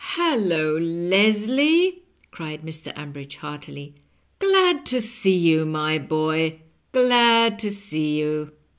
[0.15, 1.93] "Hallo, Leslie 1"
[2.31, 2.91] cried Mr.
[2.95, 3.93] Ambridge heartily;
[4.39, 6.59] ^ glad to see you, roj boy—
[6.93, 8.51] ^glad to see you